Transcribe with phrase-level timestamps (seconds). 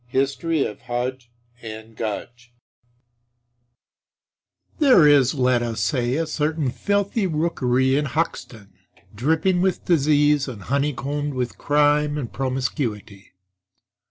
[0.07, 1.29] HISTORY OF HUDGE
[1.61, 2.55] AND GUDGE
[4.79, 8.73] There is, let us say, a certain filthy rookery in Hoxton,
[9.13, 13.33] dripping with disease and honeycombed with crime and promiscuity.